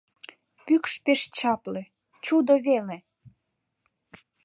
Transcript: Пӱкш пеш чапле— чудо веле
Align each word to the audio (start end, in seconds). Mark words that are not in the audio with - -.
Пӱкш 0.65 0.93
пеш 1.03 1.21
чапле— 1.37 1.83
чудо 2.25 2.53
веле 2.65 2.97